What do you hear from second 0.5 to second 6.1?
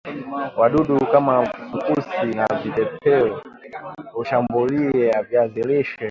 wadudu kama fukusi na vipepeo hushambulia viazi lishe